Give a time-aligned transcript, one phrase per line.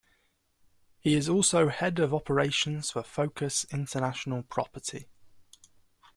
[0.99, 5.05] He is also head of operations for Focus International Property.